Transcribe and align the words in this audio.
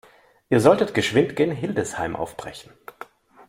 Ihr 0.49 0.61
solltet 0.61 0.95
geschwind 0.95 1.35
gen 1.35 1.51
Hildesheim 1.51 2.15
aufbrechen. 2.15 2.71